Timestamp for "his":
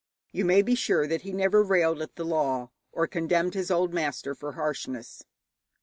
3.53-3.69